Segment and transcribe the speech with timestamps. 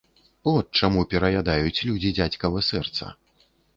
[0.51, 3.05] От чаму пераядаюць людзі дзядзькава сэрца.